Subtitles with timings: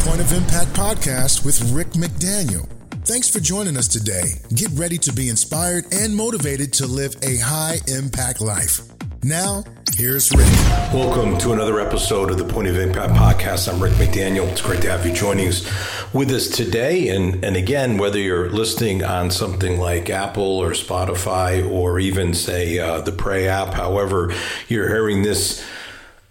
[0.00, 2.66] Point of Impact podcast with Rick McDaniel.
[3.04, 4.22] Thanks for joining us today.
[4.54, 8.80] Get ready to be inspired and motivated to live a high impact life.
[9.22, 9.62] Now,
[9.96, 10.46] here's Rick.
[10.94, 13.70] Welcome to another episode of the Point of Impact podcast.
[13.70, 14.48] I'm Rick McDaniel.
[14.48, 15.68] It's great to have you joining us
[16.14, 17.08] with us today.
[17.08, 22.78] And, and again, whether you're listening on something like Apple or Spotify or even, say,
[22.78, 24.32] uh, the Pray app, however
[24.66, 25.62] you're hearing this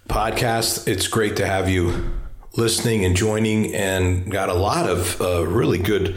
[0.07, 2.09] podcast, it's great to have you
[2.55, 6.15] listening and joining and got a lot of uh, really good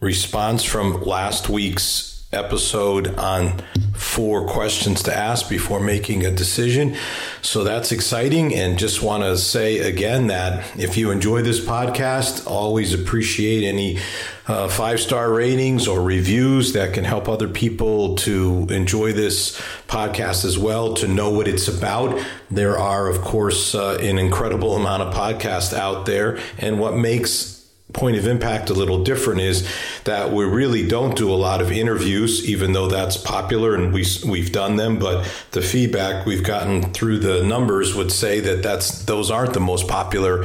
[0.00, 3.62] response from last week's episode on
[3.94, 6.96] four questions to ask before making a decision.
[7.42, 8.54] So that's exciting.
[8.54, 13.98] And just want to say again that if you enjoy this podcast, always appreciate any
[14.46, 20.44] uh, five star ratings or reviews that can help other people to enjoy this podcast
[20.44, 22.22] as well, to know what it's about.
[22.50, 26.38] There are, of course, uh, an incredible amount of podcasts out there.
[26.58, 27.54] And what makes
[27.94, 29.66] point of impact a little different is
[30.02, 34.04] that we really don't do a lot of interviews even though that's popular and we
[34.26, 39.04] we've done them but the feedback we've gotten through the numbers would say that that's
[39.04, 40.44] those aren't the most popular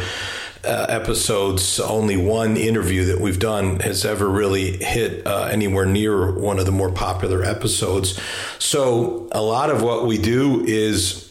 [0.63, 6.31] uh, episodes only one interview that we've done has ever really hit uh, anywhere near
[6.31, 8.19] one of the more popular episodes
[8.57, 11.29] so a lot of what we do is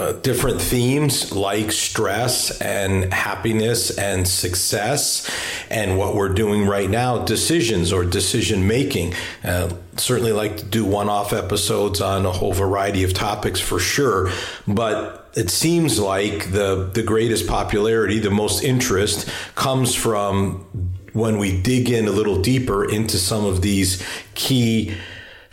[0.00, 5.30] uh, different themes like stress and happiness and success,
[5.68, 9.12] and what we're doing right now, decisions or decision making.
[9.44, 13.78] Uh, certainly like to do one off episodes on a whole variety of topics for
[13.78, 14.30] sure,
[14.66, 20.66] but it seems like the, the greatest popularity, the most interest comes from
[21.12, 24.94] when we dig in a little deeper into some of these key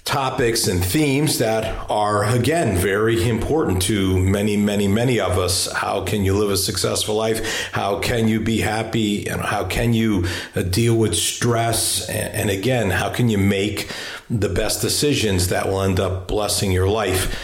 [0.07, 5.69] topics and themes that are, again, very important to many, many, many of us.
[5.71, 7.71] How can you live a successful life?
[7.73, 9.27] How can you be happy?
[9.27, 12.07] And how can you uh, deal with stress?
[12.09, 13.91] And again, how can you make
[14.29, 17.37] the best decisions that will end up blessing your life?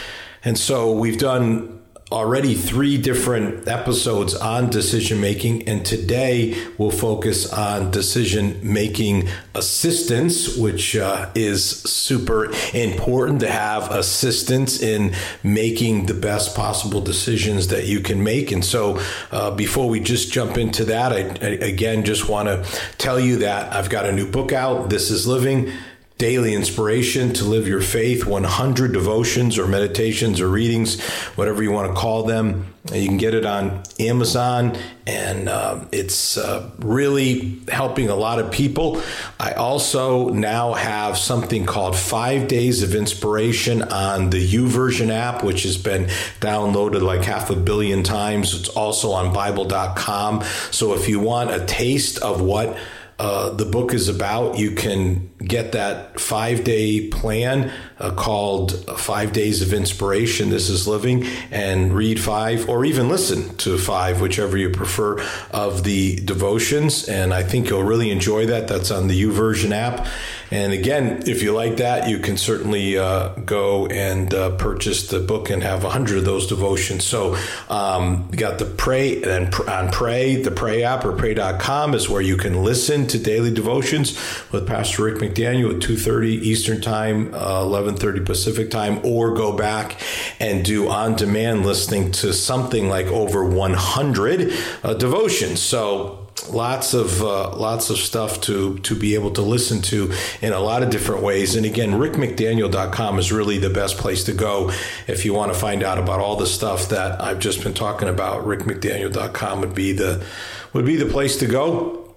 [0.46, 1.83] And so we've done
[2.13, 10.56] already three different episodes on decision making, and today we'll focus on decision making assistance,
[10.56, 17.85] which uh, is super important to have assistance in making the best possible decisions that
[17.85, 18.51] you can make.
[18.51, 19.01] And so,
[19.31, 22.63] uh, before we just jump into that, I, I again just want to
[23.00, 24.91] tell you that I've got a new book out.
[24.91, 25.72] This is Living
[26.18, 31.01] daily inspiration to live your faith, 100 devotions or meditations or readings,
[31.35, 32.74] whatever you want to call them.
[32.91, 38.51] You can get it on Amazon, and uh, it's uh, really helping a lot of
[38.51, 39.01] people.
[39.40, 45.63] I also now have something called Five Days of Inspiration on the YouVersion app, which
[45.63, 46.06] has been
[46.41, 48.53] downloaded like half a billion times.
[48.53, 50.44] It's also on Bible.com.
[50.72, 52.78] So if you want a taste of what
[53.24, 54.60] uh, the book is about.
[54.60, 60.50] You can get that five day plan uh, called Five Days of Inspiration.
[60.50, 65.86] This is Living, and read five or even listen to five, whichever you prefer, of
[65.86, 67.08] the devotions.
[67.08, 68.68] And I think you'll really enjoy that.
[68.68, 70.06] That's on the YouVersion app.
[70.53, 75.19] And again, if you like that, you can certainly uh, go and uh, purchase the
[75.19, 77.03] book and have a hundred of those devotions.
[77.03, 77.36] So,
[77.69, 82.22] um, you got the Pray and on Pray, the Pray app or Pray.com is where
[82.22, 84.16] you can listen to daily devotions
[84.52, 90.00] with Pastor Rick McDaniel at 2.30 Eastern Time, uh, 11.30 Pacific Time, or go back
[90.40, 94.53] and do on-demand listening to something like over 100
[94.84, 95.63] uh, devotions.
[95.63, 100.12] So lots of uh, lots of stuff to to be able to listen to
[100.42, 101.56] in a lot of different ways.
[101.56, 104.72] And again rickmcdaniel.com is really the best place to go
[105.08, 108.08] if you want to find out about all the stuff that I've just been talking
[108.08, 108.46] about.
[108.46, 110.26] rickmcdaniel.com would be the
[110.74, 112.16] would be the place to go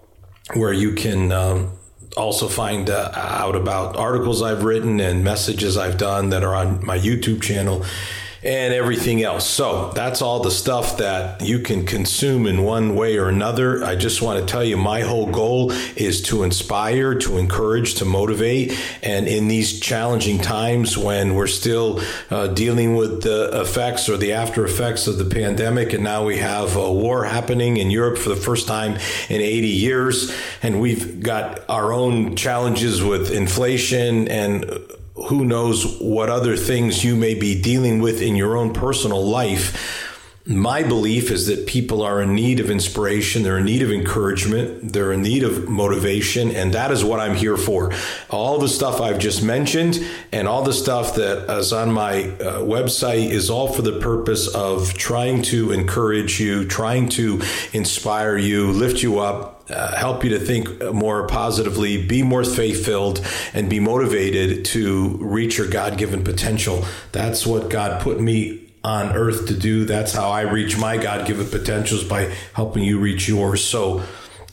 [0.54, 1.72] where you can um,
[2.16, 6.84] also find uh, out about articles I've written and messages I've done that are on
[6.84, 7.84] my YouTube channel
[8.42, 9.48] and everything else.
[9.48, 13.84] So that's all the stuff that you can consume in one way or another.
[13.84, 18.04] I just want to tell you my whole goal is to inspire, to encourage, to
[18.04, 18.78] motivate.
[19.02, 22.00] And in these challenging times when we're still
[22.30, 26.38] uh, dealing with the effects or the after effects of the pandemic, and now we
[26.38, 28.92] have a war happening in Europe for the first time
[29.28, 34.64] in 80 years, and we've got our own challenges with inflation and
[35.16, 40.02] who knows what other things you may be dealing with in your own personal life.
[40.48, 44.92] my belief is that people are in need of inspiration, they're in need of encouragement,
[44.92, 47.92] they're in need of motivation, and that is what I'm here for.
[48.30, 49.98] All the stuff I've just mentioned
[50.30, 54.46] and all the stuff that is on my uh, website is all for the purpose
[54.46, 57.42] of trying to encourage you, trying to
[57.72, 62.84] inspire you, lift you up, uh, help you to think more positively, be more faith
[62.84, 66.84] filled, and be motivated to reach your God given potential.
[67.12, 69.84] That's what God put me on earth to do.
[69.84, 73.64] That's how I reach my God given potentials by helping you reach yours.
[73.64, 74.04] So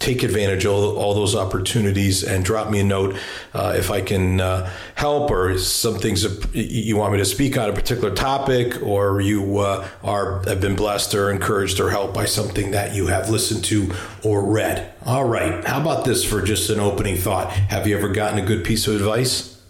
[0.04, 3.16] take advantage of all, those opportunities and drop me a note
[3.54, 7.70] uh, if I can uh, help or some things you want me to speak on
[7.70, 12.26] a particular topic or you uh, are have been blessed or encouraged or helped by
[12.26, 14.92] something that you have listened to or read.
[15.06, 15.64] All right.
[15.64, 17.52] How about this for just an opening thought?
[17.52, 19.62] Have you ever gotten a good piece of advice?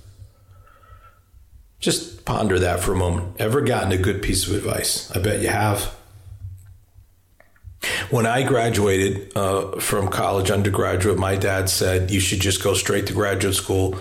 [1.80, 3.36] Just ponder that for a moment.
[3.38, 5.12] Ever gotten a good piece of advice?
[5.16, 5.94] I bet you have.
[8.10, 13.08] When I graduated uh, from college, undergraduate, my dad said, You should just go straight
[13.08, 13.98] to graduate school.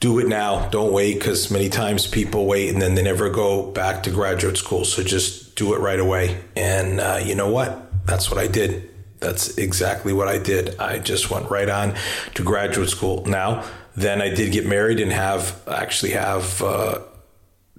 [0.00, 0.68] Do it now.
[0.68, 4.56] Don't wait because many times people wait and then they never go back to graduate
[4.56, 4.84] school.
[4.84, 6.42] So just do it right away.
[6.56, 8.06] And uh, you know what?
[8.06, 8.90] That's what I did.
[9.20, 10.78] That's exactly what I did.
[10.78, 11.94] I just went right on
[12.34, 13.24] to graduate school.
[13.24, 13.64] Now,
[13.96, 16.98] then I did get married and have actually have uh,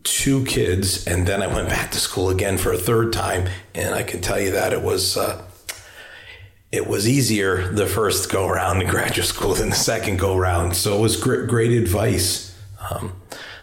[0.05, 3.49] two kids, and then I went back to school again for a third time.
[3.73, 5.43] And I can tell you that it was uh,
[6.71, 10.75] it was easier the first go around in graduate school than the second go around.
[10.75, 12.57] So it was great, great advice.
[12.89, 13.13] Um,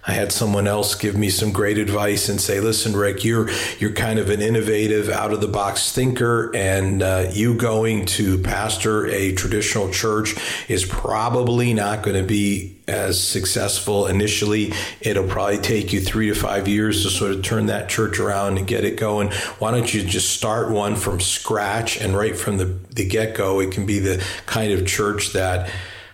[0.05, 3.93] I had someone else give me some great advice and say, "Listen, Rick, you're you're
[3.93, 9.07] kind of an innovative, out of the box thinker, and uh, you going to pastor
[9.07, 10.35] a traditional church
[10.69, 14.73] is probably not going to be as successful initially.
[15.01, 18.59] It'll probably take you three to five years to sort of turn that church around
[18.59, 19.31] and get it going.
[19.61, 23.61] Why don't you just start one from scratch and right from the the get go?
[23.61, 25.71] It can be the kind of church that."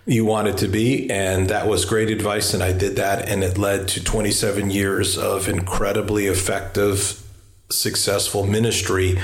[0.08, 1.10] You want it to be.
[1.10, 2.55] And that was great advice.
[2.55, 3.28] And I did that.
[3.28, 7.22] And it led to 27 years of incredibly effective,
[7.70, 9.19] successful ministry.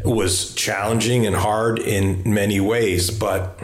[0.00, 3.60] It was challenging and hard in many ways, but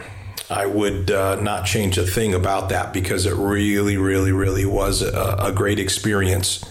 [0.49, 5.01] I would uh, not change a thing about that because it really, really, really was
[5.01, 6.63] a, a great experience.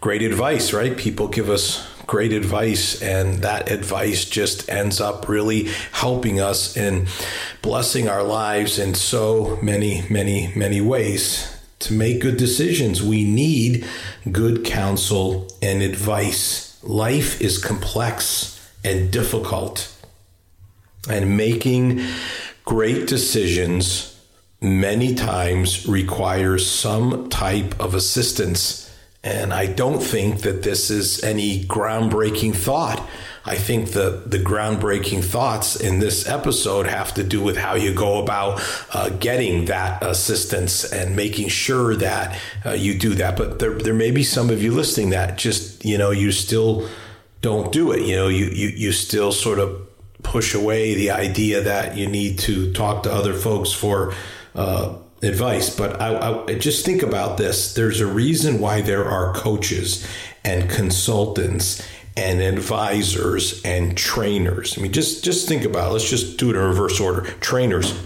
[0.00, 0.96] Great advice, right?
[0.96, 7.06] People give us great advice, and that advice just ends up really helping us in
[7.62, 11.56] blessing our lives in so many, many, many ways.
[11.78, 13.86] To make good decisions, we need
[14.32, 16.82] good counsel and advice.
[16.82, 19.96] Life is complex and difficult,
[21.08, 22.04] and making
[22.64, 24.20] great decisions
[24.60, 28.89] many times requires some type of assistance
[29.22, 33.06] and I don't think that this is any groundbreaking thought.
[33.44, 37.94] I think the, the groundbreaking thoughts in this episode have to do with how you
[37.94, 38.62] go about
[38.92, 43.36] uh, getting that assistance and making sure that uh, you do that.
[43.36, 46.88] But there, there may be some of you listening that just, you know, you still
[47.40, 48.02] don't do it.
[48.02, 49.86] You know, you, you, you still sort of
[50.22, 54.14] push away the idea that you need to talk to other folks for,
[54.54, 57.74] uh, advice, but I, I, just think about this.
[57.74, 60.06] There's a reason why there are coaches
[60.44, 61.86] and consultants
[62.16, 64.78] and advisors and trainers.
[64.78, 65.92] I mean, just just think about it.
[65.92, 67.22] Let's just do it in reverse order.
[67.40, 67.98] Trainers.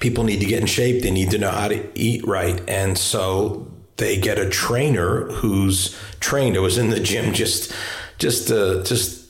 [0.00, 1.02] People need to get in shape.
[1.02, 5.96] They need to know how to eat right, and so they get a trainer who's
[6.20, 6.56] trained.
[6.56, 7.72] I was in the gym just
[8.18, 9.28] just uh, just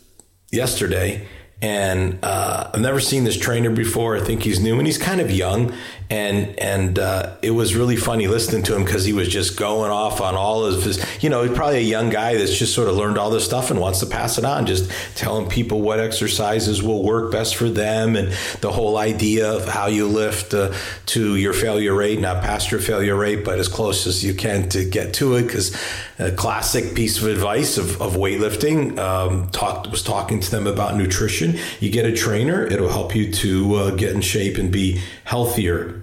[0.51, 1.27] yesterday
[1.65, 4.19] and uh, I've never seen this trainer before.
[4.19, 5.73] I think he's new and he's kind of young,
[6.11, 9.91] and and uh, it was really funny listening to him because he was just going
[9.91, 11.03] off on all of his.
[11.23, 13.71] You know, he's probably a young guy that's just sort of learned all this stuff
[13.71, 17.71] and wants to pass it on, just telling people what exercises will work best for
[17.71, 20.71] them, and the whole idea of how you lift uh,
[21.07, 24.69] to your failure rate, not past your failure rate, but as close as you can
[24.69, 25.45] to get to it.
[25.45, 25.75] Because
[26.19, 30.95] a classic piece of advice of, of weightlifting um, talked was talking to them about
[30.95, 35.01] nutrition you get a trainer, it'll help you to uh, get in shape and be
[35.25, 36.03] healthier.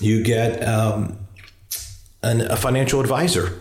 [0.00, 1.18] You get um,
[2.22, 3.60] an, a financial advisor.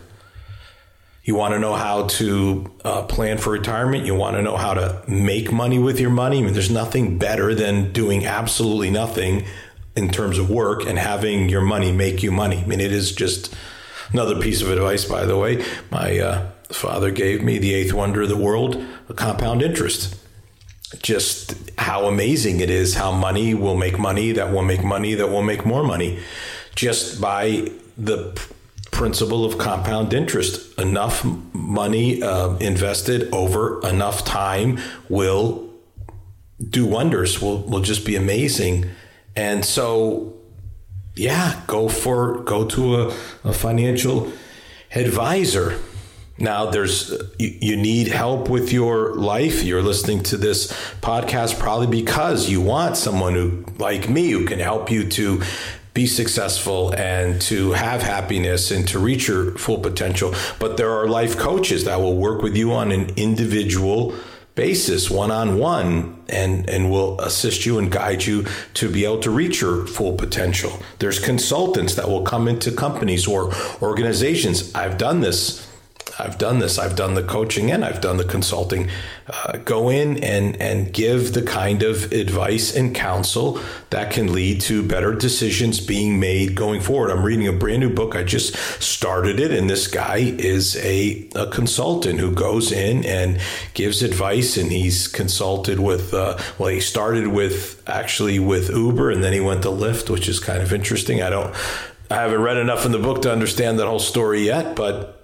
[1.23, 4.05] You want to know how to uh, plan for retirement.
[4.05, 6.39] You want to know how to make money with your money.
[6.39, 9.45] I mean, there's nothing better than doing absolutely nothing
[9.95, 12.57] in terms of work and having your money make you money.
[12.57, 13.53] I mean, it is just
[14.11, 15.63] another piece of advice, by the way.
[15.91, 20.15] My uh, father gave me the eighth wonder of the world, a compound interest
[21.01, 25.27] just how amazing it is how money will make money that will make money that
[25.27, 26.19] will make more money
[26.75, 28.39] just by the
[28.91, 30.77] principle of compound interest.
[30.79, 35.69] Enough money uh, invested over enough time will
[36.69, 38.89] do wonders, will, will just be amazing.
[39.35, 40.33] And so,
[41.15, 43.07] yeah, go for, go to a,
[43.43, 44.31] a financial
[44.93, 45.79] advisor.
[46.39, 49.61] Now, there's you, need help with your life.
[49.63, 54.59] You're listening to this podcast probably because you want someone who, like me, who can
[54.59, 55.41] help you to
[55.93, 60.33] be successful and to have happiness and to reach your full potential.
[60.59, 64.15] But there are life coaches that will work with you on an individual
[64.55, 69.19] basis, one on one, and and will assist you and guide you to be able
[69.19, 70.71] to reach your full potential.
[70.99, 74.73] There's consultants that will come into companies or organizations.
[74.73, 75.68] I've done this
[76.19, 76.77] I've done this.
[76.77, 78.89] I've done the coaching and I've done the consulting.
[79.27, 83.59] Uh, go in and and give the kind of advice and counsel
[83.91, 87.11] that can lead to better decisions being made going forward.
[87.11, 88.15] I'm reading a brand new book.
[88.15, 93.39] I just started it, and this guy is a, a consultant who goes in and
[93.73, 94.57] gives advice.
[94.57, 96.13] And he's consulted with.
[96.13, 100.27] Uh, well, he started with actually with Uber, and then he went to Lyft, which
[100.27, 101.21] is kind of interesting.
[101.21, 101.55] I don't.
[102.11, 105.18] I haven't read enough in the book to understand that whole story yet, but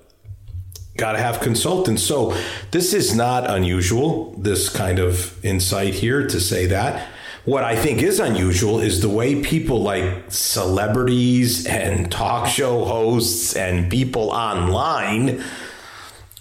[0.97, 2.03] got to have consultants.
[2.03, 2.35] So
[2.71, 7.09] this is not unusual, this kind of insight here to say that.
[7.43, 13.55] What I think is unusual is the way people like celebrities and talk show hosts
[13.55, 15.43] and people online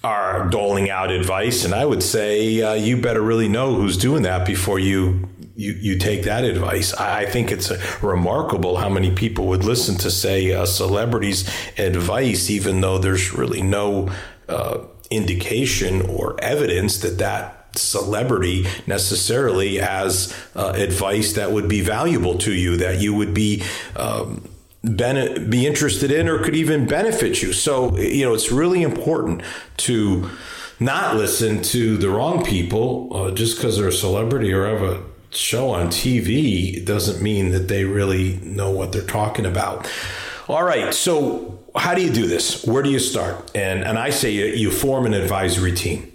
[0.02, 1.64] are doling out advice.
[1.64, 5.72] And I would say uh, you better really know who's doing that before you you,
[5.72, 6.92] you take that advice.
[6.94, 7.70] I think it's
[8.02, 13.62] remarkable how many people would listen to, say, a celebrity's advice, even though there's really
[13.62, 14.10] no
[14.48, 14.78] uh,
[15.10, 22.52] indication or evidence that that celebrity necessarily has uh, advice that would be valuable to
[22.52, 23.62] you, that you would be.
[23.96, 24.48] Um,
[24.86, 27.54] be interested in or could even benefit you.
[27.54, 29.40] So, you know, it's really important
[29.78, 30.28] to
[30.78, 35.02] not listen to the wrong people uh, just because they're a celebrity or have a
[35.30, 39.90] show on TV doesn't mean that they really know what they're talking about.
[40.48, 40.92] All right.
[40.92, 42.64] So, how do you do this?
[42.64, 43.50] Where do you start?
[43.54, 46.10] And and I say you, you form an advisory team.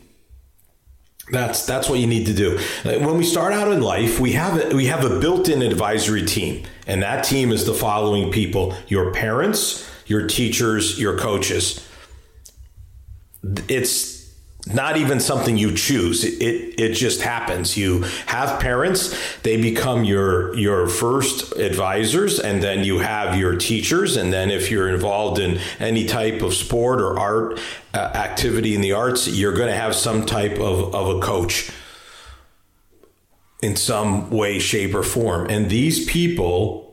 [1.32, 2.60] That's that's what you need to do.
[2.84, 6.66] When we start out in life, we have a, we have a built-in advisory team,
[6.88, 11.86] and that team is the following people: your parents, your teachers, your coaches.
[13.68, 14.19] It's
[14.68, 16.24] not even something you choose.
[16.24, 17.78] It, it, it just happens.
[17.78, 24.18] You have parents; they become your your first advisors, and then you have your teachers,
[24.18, 27.60] and then if you're involved in any type of sport or art
[27.94, 31.72] uh, activity in the arts, you're going to have some type of, of a coach
[33.62, 35.50] in some way, shape, or form.
[35.50, 36.89] And these people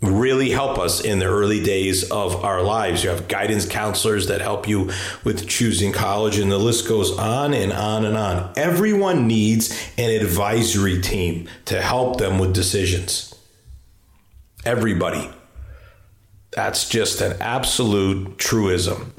[0.00, 3.02] really help us in the early days of our lives.
[3.02, 4.90] You have guidance counselors that help you
[5.24, 8.52] with choosing college, and the list goes on and on and on.
[8.56, 13.34] Everyone needs an advisory team to help them with decisions.
[14.64, 15.30] Everybody.
[16.52, 19.12] That's just an absolute truism.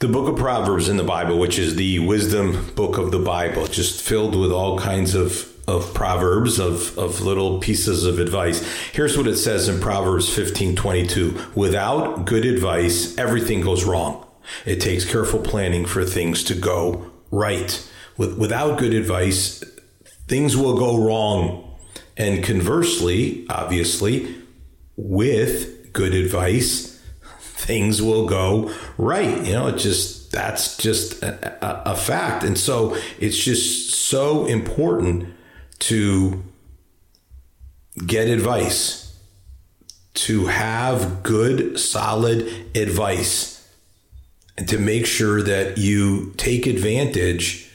[0.00, 3.66] The book of Proverbs in the Bible, which is the wisdom book of the Bible,
[3.66, 8.62] just filled with all kinds of of proverbs of, of little pieces of advice.
[8.92, 14.26] Here's what it says in proverbs 15 22 without good advice everything goes wrong.
[14.66, 17.90] It takes careful planning for things to go right.
[18.16, 19.64] With, without good advice
[20.28, 21.76] things will go wrong.
[22.16, 24.36] And conversely obviously
[24.96, 27.00] with good advice
[27.40, 29.44] things will go right.
[29.46, 32.44] You know it just that's just a, a, a fact.
[32.44, 35.32] And so it's just so important
[35.80, 36.42] to
[38.06, 39.18] get advice,
[40.14, 43.68] to have good, solid advice,
[44.56, 47.70] and to make sure that you take advantage.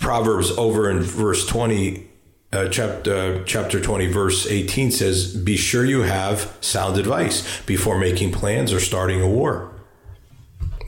[0.00, 2.08] Proverbs over in verse 20,
[2.52, 7.98] uh, chapter, uh, chapter 20, verse 18 says, Be sure you have sound advice before
[7.98, 9.72] making plans or starting a war.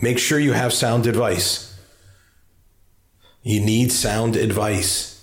[0.00, 1.76] Make sure you have sound advice.
[3.42, 5.17] You need sound advice.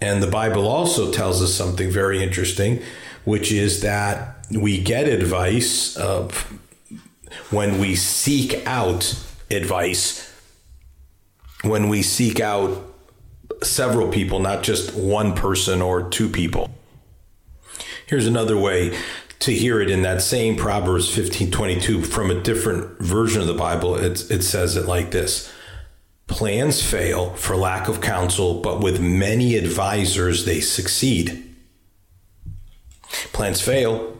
[0.00, 2.82] And the Bible also tells us something very interesting,
[3.24, 5.96] which is that we get advice
[7.50, 9.14] when we seek out
[9.50, 10.32] advice,
[11.62, 12.82] when we seek out
[13.62, 16.70] several people, not just one person or two people.
[18.06, 18.96] Here's another way
[19.40, 23.54] to hear it in that same Proverbs 15 22 from a different version of the
[23.54, 23.96] Bible.
[23.96, 25.52] It, it says it like this
[26.26, 31.54] Plans fail for lack of counsel, but with many advisors, they succeed.
[33.32, 34.14] Plans fail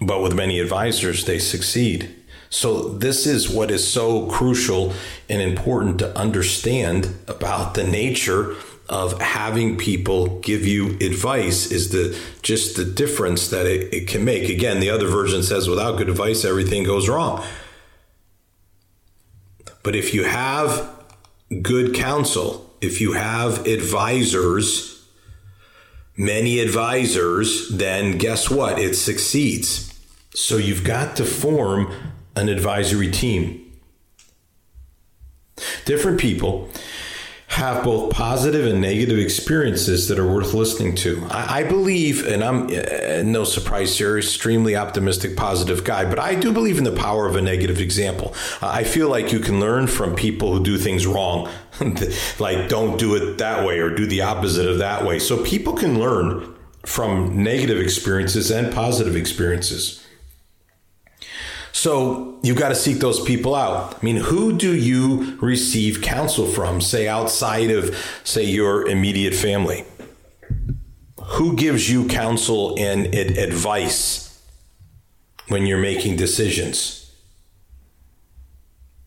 [0.00, 2.14] but with many advisors, they succeed.
[2.50, 4.92] So, this is what is so crucial
[5.28, 8.54] and important to understand about the nature
[8.88, 14.24] of having people give you advice is the just the difference that it, it can
[14.24, 14.48] make.
[14.48, 17.44] Again, the other version says without good advice, everything goes wrong.
[19.82, 20.95] But if you have
[21.62, 25.06] good counsel, if you have advisors,
[26.16, 28.78] many advisors, then guess what?
[28.78, 29.92] It succeeds.
[30.34, 31.92] So you've got to form
[32.34, 33.62] an advisory team.
[35.84, 36.68] Different people
[37.56, 41.26] have both positive and negative experiences that are worth listening to.
[41.30, 46.34] I, I believe, and I'm uh, no surprise here, extremely optimistic, positive guy, but I
[46.34, 48.34] do believe in the power of a negative example.
[48.60, 51.48] Uh, I feel like you can learn from people who do things wrong,
[52.38, 55.18] like don't do it that way or do the opposite of that way.
[55.18, 60.05] So people can learn from negative experiences and positive experiences.
[61.76, 63.96] So you've got to seek those people out.
[63.96, 69.84] I mean, who do you receive counsel from, say, outside of, say, your immediate family?
[71.22, 74.42] Who gives you counsel and advice
[75.48, 77.12] when you're making decisions?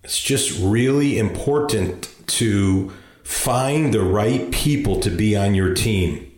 [0.03, 2.07] It's just really important
[2.37, 6.31] to find the right people to be on your team.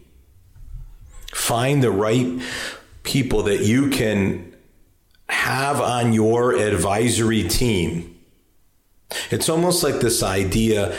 [1.33, 2.41] Find the right
[3.03, 4.50] people that you can
[5.41, 8.15] have on your advisory team.
[9.31, 10.95] It's almost like this idea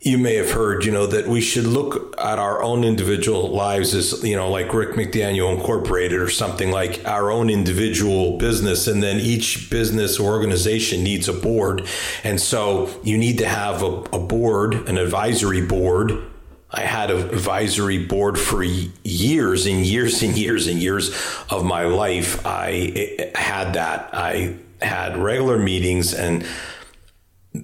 [0.00, 3.94] you may have heard, you know, that we should look at our own individual lives
[3.94, 8.88] as, you know, like Rick McDaniel Incorporated or something like our own individual business.
[8.88, 11.86] And then each business or organization needs a board.
[12.24, 16.31] And so you need to have a, a board, an advisory board
[16.72, 21.14] I had an advisory board for years and years and years and years
[21.50, 22.44] of my life.
[22.46, 24.10] I had that.
[24.14, 26.46] I had regular meetings and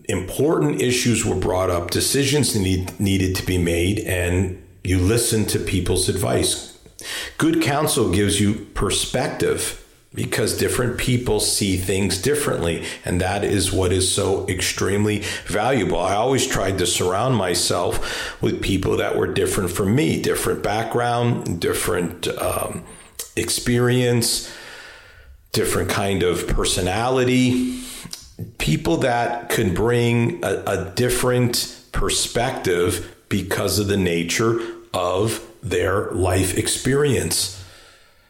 [0.04, 5.58] important issues were brought up, decisions need, needed to be made, and you listen to
[5.58, 6.78] people's advice.
[7.38, 9.77] Good counsel gives you perspective
[10.14, 12.84] because different people see things differently.
[13.04, 15.98] And that is what is so extremely valuable.
[15.98, 21.60] I always tried to surround myself with people that were different from me, different background,
[21.60, 22.85] different um,
[23.37, 24.52] experience,
[25.52, 27.83] different kind of personality,
[28.56, 34.59] people that could bring a, a different perspective because of the nature
[34.94, 37.58] of their life experience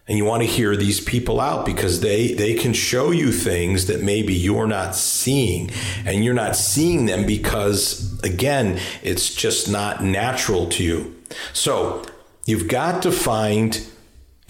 [0.09, 3.87] and you want to hear these people out because they they can show you things
[3.87, 5.71] that maybe you're not seeing.
[6.05, 11.15] And you're not seeing them because again it's just not natural to you.
[11.53, 12.05] So
[12.47, 13.87] you've got to find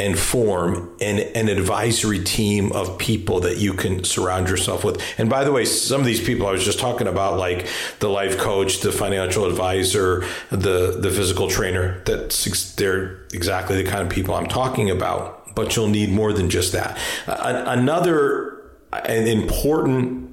[0.01, 5.03] and form an, an advisory team of people that you can surround yourself with.
[5.19, 7.67] And by the way, some of these people I was just talking about, like
[7.99, 14.03] the life coach, the financial advisor, the the physical trainer, that's they're exactly the kind
[14.03, 16.99] of people I'm talking about but you'll need more than just that.
[17.27, 18.59] another
[18.93, 20.29] an important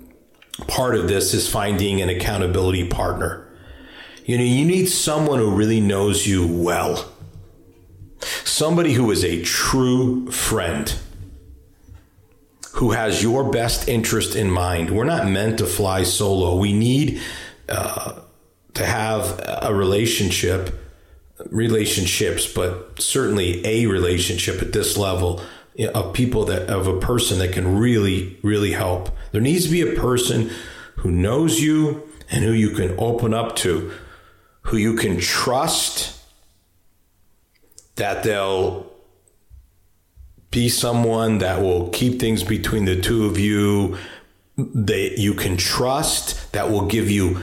[0.68, 3.42] part of this is finding an accountability partner.
[4.26, 7.12] You know, you need someone who really knows you well.
[8.44, 10.94] Somebody who is a true friend
[12.74, 14.90] who has your best interest in mind.
[14.90, 16.58] We're not meant to fly solo.
[16.58, 17.22] We need
[17.70, 18.20] uh,
[18.74, 20.85] to have a relationship
[21.50, 25.42] relationships, but certainly a relationship at this level
[25.94, 29.10] of people that of a person that can really, really help.
[29.32, 30.50] There needs to be a person
[30.98, 33.92] who knows you and who you can open up to,
[34.62, 36.20] who you can trust
[37.96, 38.92] that they'll
[40.52, 43.98] be someone that will keep things between the two of you
[44.58, 47.42] that you can trust that will give you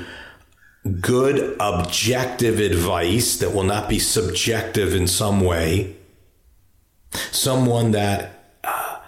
[1.01, 5.97] good objective advice that will not be subjective in some way,
[7.31, 8.99] someone that uh,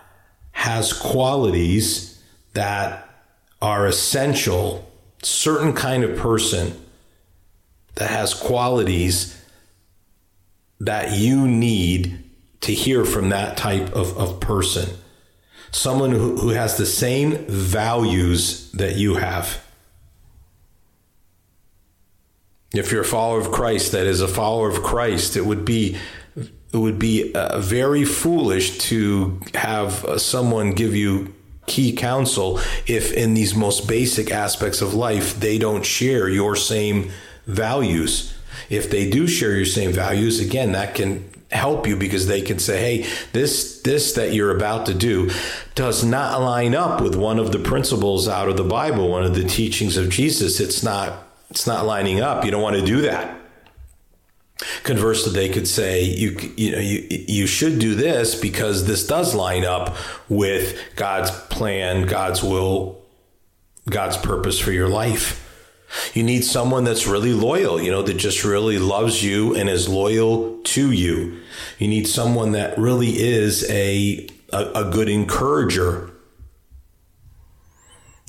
[0.53, 3.09] has qualities that
[3.61, 4.91] are essential,
[5.23, 6.81] certain kind of person
[7.97, 9.41] that has qualities
[10.81, 12.23] that you need
[12.61, 14.97] to hear from that type of, of person.
[15.71, 19.63] Someone who, who has the same values that you have
[22.75, 25.97] if you're a follower of Christ that is a follower of Christ, it would be
[26.37, 31.33] it would be uh, very foolish to have uh, someone give you
[31.67, 37.11] key counsel if in these most basic aspects of life they don't share your same
[37.47, 38.35] values.
[38.71, 42.59] If they do share your same values, again, that can help you because they can
[42.59, 45.31] say, "Hey, this this that you're about to do
[45.77, 49.35] does not line up with one of the principles out of the Bible, one of
[49.35, 50.59] the teachings of Jesus.
[50.59, 52.45] It's not it's not lining up.
[52.45, 53.41] You don't want to do that."
[54.85, 59.35] Conversely, they could say you you know you you should do this because this does
[59.35, 59.97] line up
[60.29, 63.03] with God's plan, God's will,
[63.89, 65.41] God's purpose for your life.
[66.13, 69.89] You need someone that's really loyal, you know, that just really loves you and is
[69.89, 71.41] loyal to you.
[71.79, 76.11] You need someone that really is a, a, a good encourager.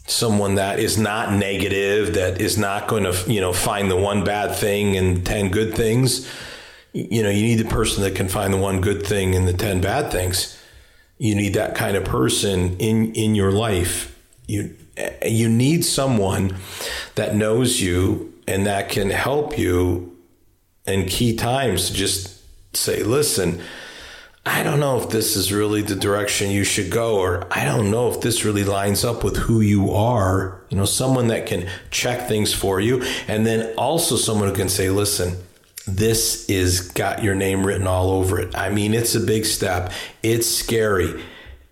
[0.07, 4.23] Someone that is not negative, that is not going to, you know, find the one
[4.23, 6.29] bad thing and 10 good things.
[6.93, 9.53] You know, you need the person that can find the one good thing and the
[9.53, 10.57] 10 bad things.
[11.17, 14.17] You need that kind of person in, in your life.
[14.47, 14.75] You,
[15.25, 16.55] you need someone
[17.15, 20.15] that knows you and that can help you
[20.85, 22.41] in key times to just
[22.75, 23.61] say, listen,
[24.47, 27.89] I don't know if this is really the direction you should go, or I don't
[27.89, 30.62] know if this really lines up with who you are.
[30.69, 33.03] You know, someone that can check things for you.
[33.27, 35.38] And then also someone who can say, listen,
[35.88, 38.55] this is got your name written all over it.
[38.55, 39.91] I mean, it's a big step.
[40.21, 41.23] It's scary.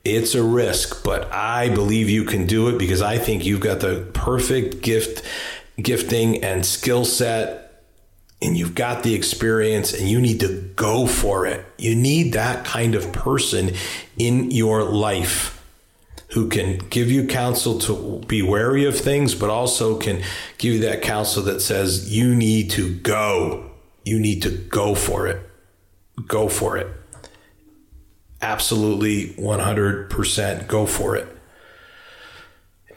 [0.03, 3.79] It's a risk, but I believe you can do it because I think you've got
[3.79, 5.23] the perfect gift,
[5.77, 7.62] gifting and skill set,
[8.43, 11.65] and you've got the experience, and you need to go for it.
[11.77, 13.71] You need that kind of person
[14.17, 15.63] in your life
[16.31, 20.21] who can give you counsel to be wary of things, but also can
[20.57, 23.71] give you that counsel that says you need to go.
[24.03, 25.49] You need to go for it.
[26.27, 26.87] Go for it
[28.43, 31.27] absolutely 100% go for it.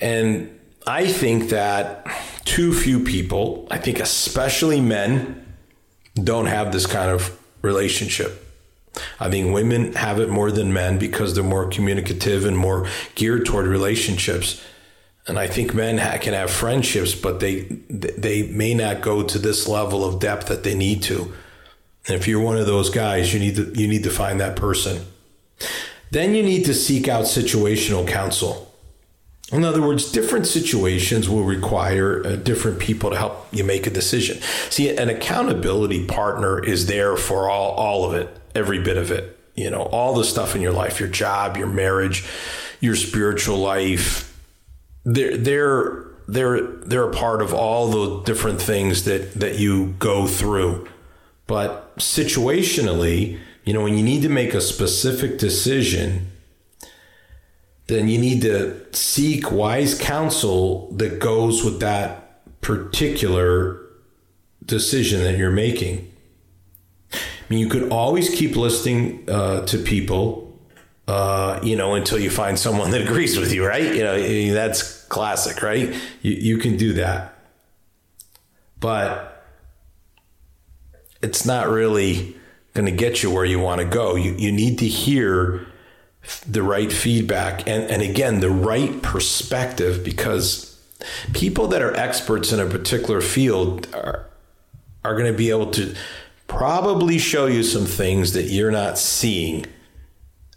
[0.01, 2.07] And I think that
[2.47, 5.45] too few people, I think especially men,
[6.15, 8.43] don't have this kind of relationship.
[9.21, 13.45] I think women have it more than men because they're more communicative and more geared
[13.45, 14.63] toward relationships.
[15.27, 19.69] And I think men can have friendships, but they they may not go to this
[19.69, 21.35] level of depth that they need to.
[22.07, 24.57] And if you're one of those guys, you need to you need to find that
[24.57, 25.05] person.
[26.13, 28.66] Then you need to seek out situational counsel.
[29.53, 33.91] In other words, different situations will require uh, different people to help you make a
[33.91, 34.41] decision.
[34.71, 39.39] See, an accountability partner is there for all, all of it, every bit of it.
[39.55, 42.25] You know, all the stuff in your life, your job, your marriage,
[42.81, 44.37] your spiritual life.
[45.05, 50.27] They're they're they're they're a part of all the different things that that you go
[50.27, 50.89] through.
[51.47, 56.33] But situationally, you know, when you need to make a specific decision,
[57.87, 63.81] then you need to seek wise counsel that goes with that particular
[64.65, 66.13] decision that you're making.
[67.13, 67.19] I
[67.49, 70.59] mean, you could always keep listening uh, to people,
[71.07, 73.95] uh, you know, until you find someone that agrees with you, right?
[73.95, 75.95] You know, that's classic, right?
[76.23, 77.39] You, you can do that.
[78.81, 79.45] But
[81.23, 82.37] it's not really
[82.75, 84.17] going to get you where you want to go.
[84.17, 85.67] You, you need to hear
[86.47, 90.79] the right feedback and, and again, the right perspective because
[91.33, 94.27] people that are experts in a particular field are,
[95.05, 95.95] are going to be able to
[96.47, 99.67] probably show you some things that you're not seeing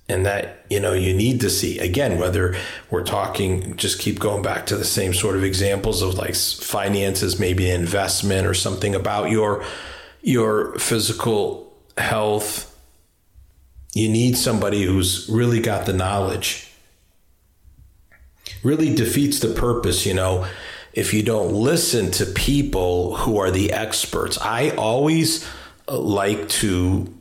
[0.07, 1.79] and that you know you need to see.
[1.79, 2.55] Again whether
[2.89, 7.39] we're talking just keep going back to the same sort of examples of like finances
[7.39, 9.63] maybe investment or something about your
[10.21, 12.68] your physical health,
[13.93, 16.71] you need somebody who's really got the knowledge.
[18.63, 20.45] Really defeats the purpose, you know,
[20.93, 24.37] if you don't listen to people who are the experts.
[24.41, 25.47] I always
[25.87, 27.13] uh, like to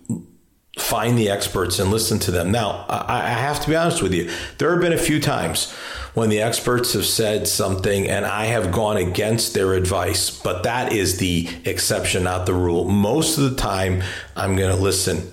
[0.79, 2.53] find the experts and listen to them.
[2.53, 4.31] Now, I have to be honest with you.
[4.59, 5.73] There have been a few times
[6.15, 10.93] when the experts have said something and I have gone against their advice, but that
[10.93, 12.85] is the exception, not the rule.
[12.85, 14.03] Most of the time,
[14.37, 15.33] I'm going to listen.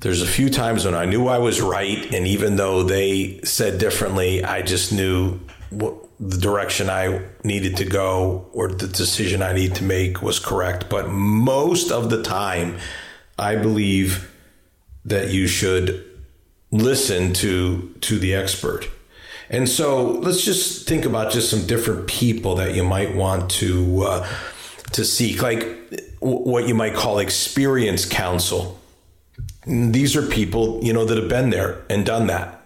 [0.00, 3.78] There's a few times when I knew I was right, and even though they said
[3.78, 9.52] differently, I just knew what the direction I needed to go or the decision I
[9.52, 10.88] need to make was correct.
[10.88, 12.78] But most of the time,
[13.38, 14.34] I believe
[15.04, 16.06] that you should
[16.70, 18.88] listen to to the expert.
[19.50, 24.02] And so let's just think about just some different people that you might want to
[24.02, 24.28] uh,
[24.92, 25.76] to seek, like
[26.20, 28.79] what you might call experience counsel.
[29.66, 32.62] These are people you know that have been there and done that.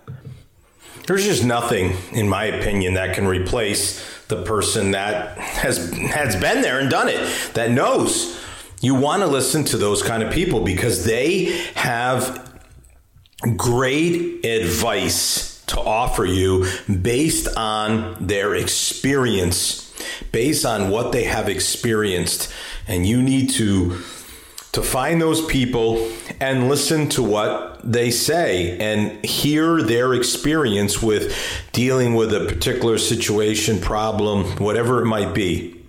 [1.06, 6.62] There's just nothing, in my opinion, that can replace the person that has has been
[6.62, 7.20] there and done it,
[7.54, 8.40] that knows
[8.84, 12.54] You want to listen to those kind of people because they have
[13.56, 16.66] great advice to offer you
[17.02, 19.90] based on their experience,
[20.32, 22.52] based on what they have experienced.
[22.86, 24.02] And you need to
[24.74, 26.10] to find those people
[26.40, 31.32] and listen to what they say and hear their experience with
[31.72, 35.80] dealing with a particular situation, problem, whatever it might be.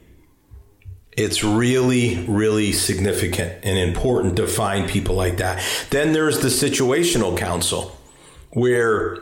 [1.17, 5.63] It's really, really significant and important to find people like that.
[5.89, 7.97] Then there's the situational counsel,
[8.51, 9.17] where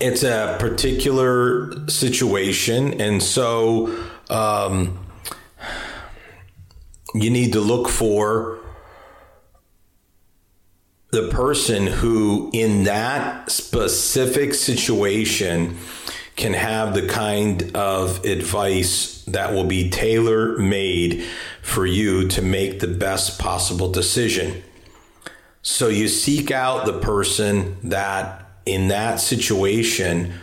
[0.00, 3.00] it's a particular situation.
[3.00, 3.94] And so
[4.28, 5.05] um,
[7.14, 8.58] you need to look for
[11.10, 15.76] the person who, in that specific situation,
[16.34, 21.24] can have the kind of advice that will be tailor made
[21.62, 24.62] for you to make the best possible decision.
[25.62, 30.34] So you seek out the person that, in that situation,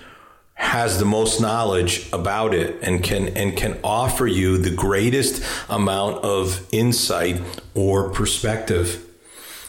[0.64, 6.24] has the most knowledge about it and can and can offer you the greatest amount
[6.24, 7.42] of insight
[7.76, 9.06] or perspective.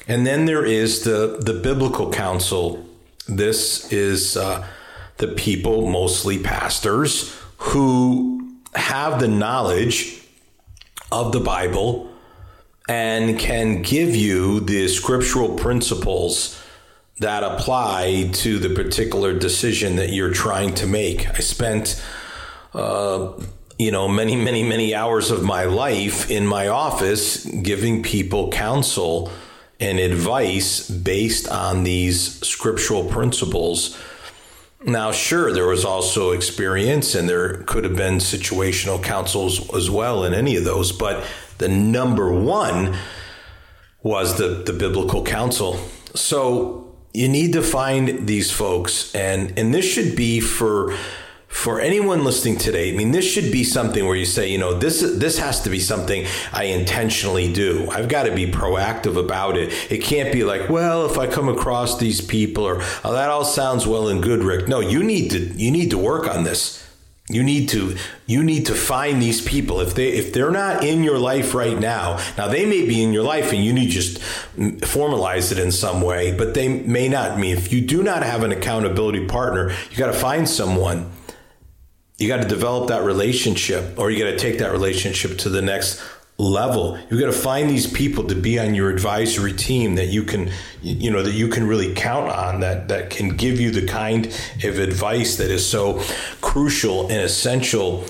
[0.06, 2.86] And then there is the the biblical counsel.
[3.26, 4.66] This is uh,
[5.16, 10.22] the people, mostly pastors, who have the knowledge
[11.10, 12.08] of the Bible
[12.88, 16.63] and can give you the scriptural principles
[17.20, 21.28] that apply to the particular decision that you're trying to make.
[21.28, 22.02] I spent,
[22.72, 23.32] uh,
[23.78, 29.30] you know, many, many, many hours of my life in my office giving people counsel
[29.78, 33.96] and advice based on these scriptural principles.
[34.84, 40.24] Now, sure, there was also experience and there could have been situational counsels as well
[40.24, 41.24] in any of those, but
[41.58, 42.96] the number one
[44.02, 45.78] was the, the biblical counsel.
[46.14, 46.83] So
[47.14, 50.94] you need to find these folks and and this should be for
[51.54, 54.74] for anyone listening today, I mean, this should be something where you say, you know,
[54.74, 57.88] this this has to be something I intentionally do.
[57.90, 59.72] I've got to be proactive about it.
[59.90, 63.44] It can't be like, well, if I come across these people, or oh, that all
[63.44, 64.66] sounds well and good, Rick.
[64.66, 66.84] No, you need to you need to work on this.
[67.30, 71.02] You need to you need to find these people if they if they're not in
[71.02, 72.22] your life right now.
[72.36, 74.20] Now they may be in your life and you need to just
[74.82, 77.30] formalize it in some way, but they may not.
[77.30, 81.10] I mean, if you do not have an accountability partner, you got to find someone.
[82.18, 85.62] You got to develop that relationship, or you got to take that relationship to the
[85.62, 86.00] next
[86.36, 86.98] level.
[87.10, 90.50] You've got to find these people to be on your advisory team that you can,
[90.82, 94.26] you know, that you can really count on that that can give you the kind
[94.64, 96.02] of advice that is so
[96.40, 98.04] crucial and essential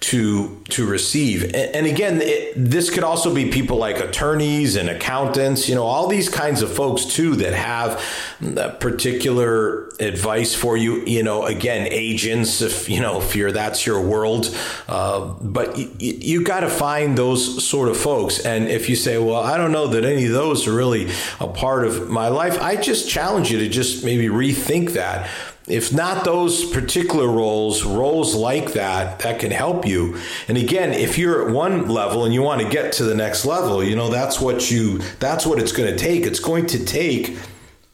[0.00, 1.54] to to receive.
[1.54, 6.08] And, again, it, this could also be people like attorneys and accountants, you know, all
[6.08, 8.02] these kinds of folks too that have
[8.40, 11.04] that particular advice for you.
[11.04, 14.56] You know, again, agents, if you know, if you're that's your world,
[14.88, 18.40] uh, but you, you got to find those sort of folks.
[18.40, 21.10] And if you say, well, I don't know that any of those are really
[21.40, 25.28] a part of my life, I just challenge you to just maybe rethink that
[25.70, 30.18] if not those particular roles, roles like that that can help you.
[30.48, 33.44] And again, if you're at one level and you want to get to the next
[33.44, 36.24] level, you know that's what you that's what it's going to take.
[36.24, 37.36] It's going to take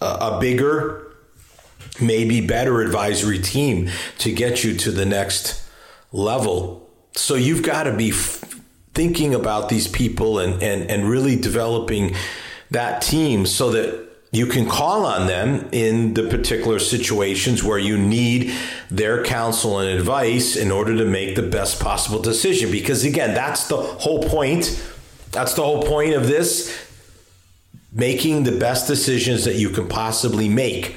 [0.00, 1.14] a, a bigger,
[2.00, 5.62] maybe better advisory team to get you to the next
[6.12, 6.90] level.
[7.14, 8.42] So you've got to be f-
[8.94, 12.14] thinking about these people and and and really developing
[12.70, 14.05] that team so that
[14.36, 18.52] you can call on them in the particular situations where you need
[18.90, 22.70] their counsel and advice in order to make the best possible decision.
[22.70, 24.84] Because again, that's the whole point.
[25.32, 26.84] That's the whole point of this
[27.92, 30.96] making the best decisions that you can possibly make.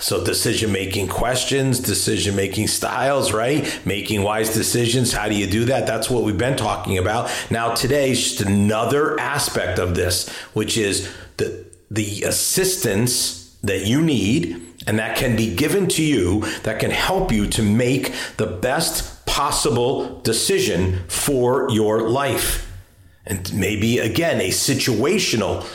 [0.00, 3.80] So, decision making questions, decision making styles, right?
[3.84, 5.12] Making wise decisions.
[5.12, 5.86] How do you do that?
[5.86, 7.30] That's what we've been talking about.
[7.50, 14.00] Now, today is just another aspect of this, which is the the assistance that you
[14.00, 18.46] need and that can be given to you that can help you to make the
[18.46, 22.72] best possible decision for your life.
[23.26, 25.66] And maybe again, a situational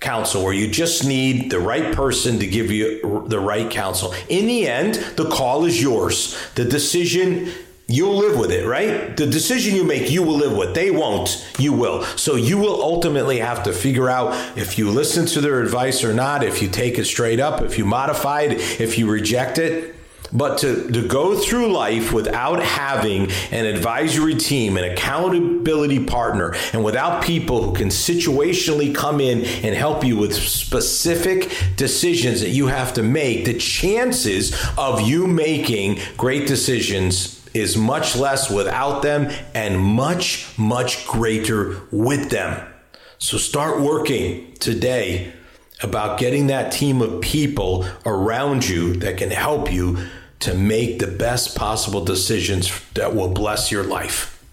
[0.00, 4.14] counsel where you just need the right person to give you the right counsel.
[4.28, 6.36] In the end, the call is yours.
[6.56, 7.52] The decision
[7.92, 9.14] You'll live with it, right?
[9.14, 10.74] The decision you make, you will live with.
[10.74, 12.04] They won't, you will.
[12.16, 16.14] So you will ultimately have to figure out if you listen to their advice or
[16.14, 19.94] not, if you take it straight up, if you modify it, if you reject it.
[20.32, 26.82] But to, to go through life without having an advisory team, an accountability partner, and
[26.82, 32.68] without people who can situationally come in and help you with specific decisions that you
[32.68, 39.30] have to make, the chances of you making great decisions is much less without them
[39.54, 42.66] and much, much greater with them.
[43.18, 45.32] So start working today
[45.82, 49.98] about getting that team of people around you that can help you
[50.40, 54.44] to make the best possible decisions that will bless your life.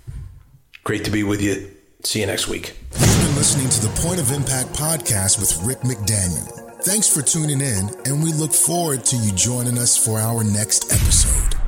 [0.83, 1.71] Great to be with you.
[2.03, 2.75] See you next week.
[2.93, 6.83] You've been listening to the Point of Impact podcast with Rick McDaniel.
[6.83, 10.93] Thanks for tuning in, and we look forward to you joining us for our next
[10.93, 11.58] episode.